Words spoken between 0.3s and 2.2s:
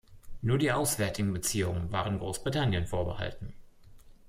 Nur die auswärtigen Beziehungen waren